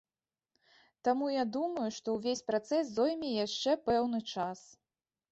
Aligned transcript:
Таму 1.07 1.25
я 1.33 1.43
думаю, 1.57 1.83
што 1.97 2.15
ўвесь 2.15 2.41
працэс 2.47 2.85
зойме 2.93 3.29
яшчэ 3.45 3.75
пэўны 3.91 4.19
час. 4.37 4.59